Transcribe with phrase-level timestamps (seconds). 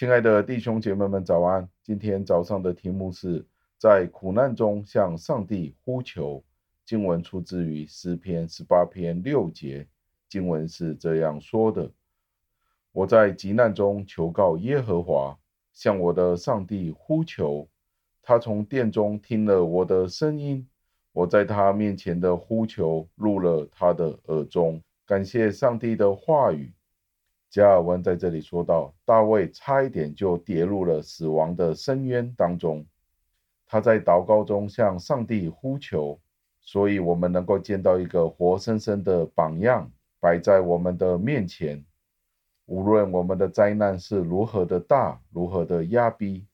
[0.00, 1.68] 亲爱的弟兄姐妹们，早安！
[1.82, 3.44] 今天早上的题目是
[3.76, 6.42] 在苦难中向上帝呼求。
[6.86, 9.86] 经文出自于诗篇十八篇六节，
[10.26, 11.92] 经文是这样说的
[12.92, 15.38] ：“我在急难中求告耶和华，
[15.74, 17.68] 向我的上帝呼求。
[18.22, 20.66] 他从殿中听了我的声音，
[21.12, 24.82] 我在他面前的呼求入了他的耳中。
[25.04, 26.72] 感谢上帝的话语。”
[27.50, 32.86] 加尔文在这里说到，大卫差一点就跌入了死亡的深渊当中。
[33.66, 36.20] 他在祷告中向上帝呼求，
[36.60, 39.90] 所以我们能够见到一个活生生的榜样
[40.20, 41.84] 摆在我们的面前。
[42.66, 46.46] 无论我们的灾难是如何的大，如何的压逼，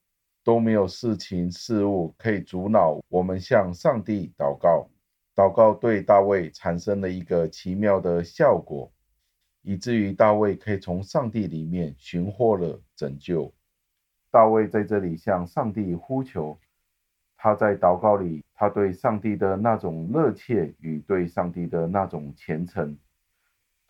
[0.43, 4.89] 都没有事情事物可以阻挠我们向上帝祷告。
[5.35, 8.91] 祷告对大卫产生了一个奇妙的效果。
[9.67, 13.53] 以至于大卫可以从上帝里面寻获了拯救。
[14.31, 16.57] 大卫在这里向上帝呼求，
[17.37, 22.97] 他在祷告里，他对上帝的那种热切与对上帝的那种虔诚，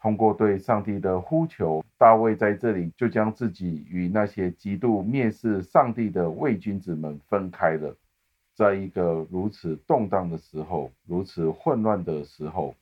[0.01, 7.95] 通过对上帝的呼求，大卫在这里就将自己与那些极度蔑视上帝的伪君子们分开了。
[8.55, 12.75] 在一个如此动荡的时候，如此混乱的时候。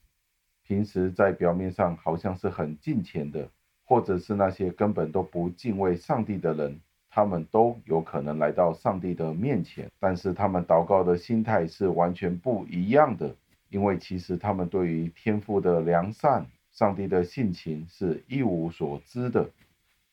[0.66, 3.48] 平时在表面上好像是很敬虔的，
[3.84, 13.34] 或者是那些根本都不敬畏上帝的人，他们都有可能来到上帝的面前，但是他们祷告的心态是完全不一样的，
[13.68, 19.48] 因为其实他们对于天父的良善、上帝的性情是一无所知的。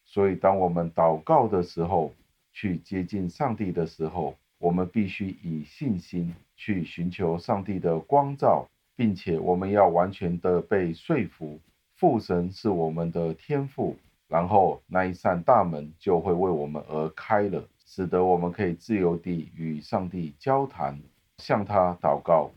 [0.04, 2.14] 所以，当我们祷告的时候，
[2.52, 8.68] 去接近上帝的时候，我们必须以信心去寻求上帝的光照。
[8.96, 11.60] 并且我们要完全的被说服，
[11.96, 13.96] 父神是我们的天父，
[14.28, 21.00] 然后那一扇大门就会为我们而开了，使得我们可以自由地与上帝交谈，
[21.38, 22.52] 向他祷告，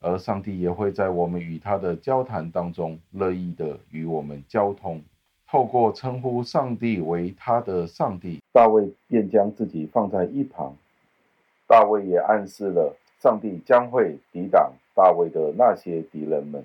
[0.00, 5.02] 而上帝也会在我们与他的交谈当中乐意的与我们交通。
[5.50, 10.76] 透过称呼上帝为他的上帝，大卫便将自己放在一旁，
[11.66, 14.72] 大卫也暗示了上帝将会抵挡。
[14.98, 16.64] 大卫的那些敌人们，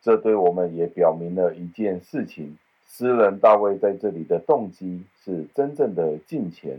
[0.00, 2.56] 这对我们也表明了一件事情：
[2.86, 6.78] 诗人大卫在这里的动机是真正的敬虔，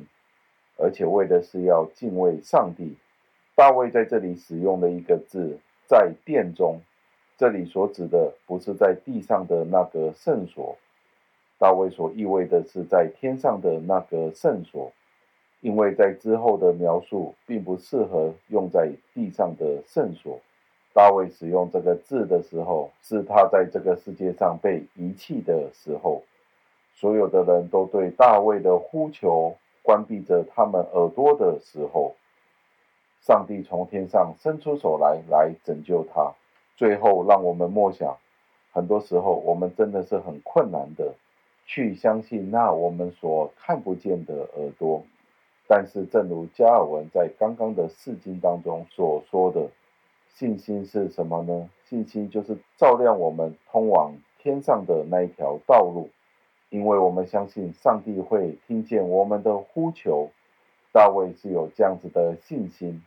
[0.78, 2.96] 而且为的是要敬畏上帝。
[3.54, 6.80] 大卫在这里使用了一个字，在殿中，
[7.38, 10.76] 这里所指的不是在地上的那个圣所，
[11.60, 14.92] 大卫所意味的是在天上的那个圣所，
[15.60, 20.42] 因为在之后的描述并不适合用在地上的圣所。
[20.94, 26.22] 大卫使用这个字的时候，是他在这个世界上被遗弃的时候。
[26.94, 32.14] 所有的人都对大卫的呼求关闭着他们耳朵的时候，
[33.22, 36.34] 上帝从天上伸出手来，来拯救他。
[36.76, 38.18] 最后，让我们默想，
[38.74, 41.14] 很多时候我们真的是很困难的
[41.66, 45.02] 去相信那我们所看不见的耳朵。
[45.68, 49.70] 但是，正如加尔文在刚刚的释经当中所说的。
[50.34, 51.70] 信心是什么呢？
[51.88, 56.10] 信心就是照亮我们通往天上的那一条道路，
[56.70, 60.30] 因为我们相信上帝会听见我们的呼求。
[60.94, 63.02] 大卫是有这样子的信心，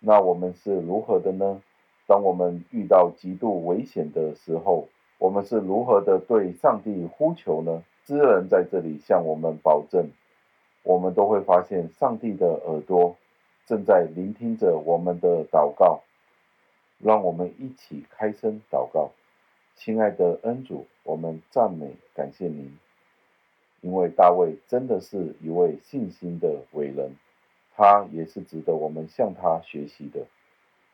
[0.00, 1.62] 那我们是如何的呢？
[2.06, 4.86] 当我们遇到极度危险的时候，
[5.18, 7.82] 我们是如何的对上帝呼求呢？
[8.06, 10.06] 诗人在这里向我们保证，
[10.82, 13.16] 我们都会发现上帝的耳朵
[13.66, 16.02] 正在聆听着我们的祷告。
[17.04, 19.10] 让我们一起开声祷告，
[19.76, 22.78] 亲爱的恩主，我们赞美感谢您，
[23.82, 27.14] 因为大卫真的是一位信心的伟人，
[27.76, 30.24] 他也是值得我们向他学习的。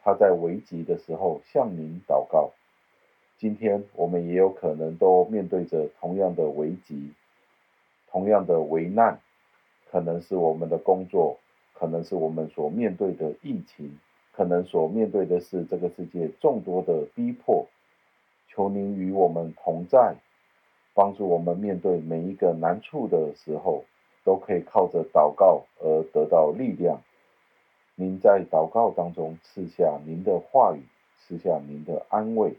[0.03, 2.51] 他在危急的时候向您祷告，
[3.39, 7.13] 今天我们也有可能都面对着同样的危急，
[8.11, 9.21] 同样的危难，
[9.89, 11.39] 可能是我们的工作，
[11.73, 13.97] 可能是我们所面对的疫情。
[14.33, 17.67] 可能所面对的是这个世界众多的逼迫，
[18.49, 20.15] 求您与我们同在，
[20.95, 23.85] 帮助我们面对每一个难处的时候，
[24.25, 27.03] 都可以靠着祷告而得到力量。
[27.97, 30.81] 您在祷告当中赐下您的话语，
[31.19, 32.55] 赐下您的安慰，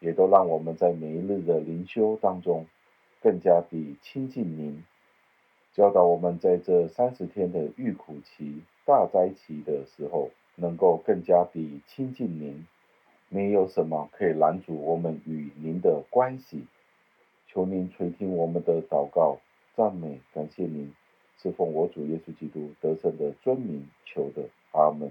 [0.00, 2.66] 也都让我们在每一日的灵修当中
[3.22, 4.82] 更加地亲近您，
[5.74, 10.30] 教导我们在这三十天的预苦期、大灾期的时候。
[10.60, 12.66] 能够更加地亲近您，
[13.28, 16.66] 没有什么可以拦阻我们与您的关系。
[17.48, 19.38] 求您垂听我们的祷告，
[19.74, 20.92] 赞美感谢您，
[21.42, 24.42] 是奉我主耶稣基督得胜的尊名求的，
[24.72, 25.10] 阿门。